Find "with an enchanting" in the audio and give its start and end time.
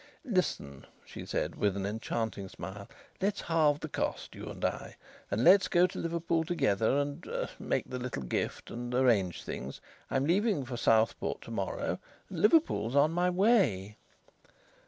1.55-2.49